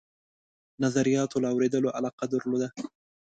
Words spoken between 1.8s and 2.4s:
علاقه